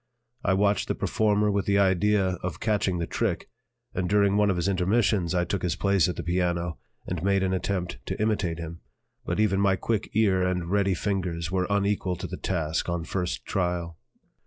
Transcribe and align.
I 0.43 0.55
watched 0.55 0.87
the 0.87 0.95
performer 0.95 1.51
with 1.51 1.67
the 1.67 1.77
idea 1.77 2.29
of 2.41 2.59
catching 2.59 2.97
the 2.97 3.05
trick, 3.05 3.47
and 3.93 4.09
during 4.09 4.35
one 4.35 4.49
of 4.49 4.55
his 4.55 4.67
intermissions 4.67 5.35
I 5.35 5.45
took 5.45 5.61
his 5.61 5.75
place 5.75 6.09
at 6.09 6.15
the 6.15 6.23
piano 6.23 6.79
and 7.05 7.21
made 7.21 7.43
an 7.43 7.53
attempt 7.53 7.99
to 8.07 8.19
imitate 8.19 8.57
him, 8.57 8.79
but 9.25 9.39
even 9.39 9.61
my 9.61 9.75
quick 9.75 10.09
ear 10.15 10.41
and 10.41 10.71
ready 10.71 10.95
fingers 10.95 11.51
were 11.51 11.67
unequal 11.69 12.15
to 12.15 12.25
the 12.25 12.35
task 12.37 12.89
on 12.89 13.03
first 13.03 13.45
trial. 13.45 13.99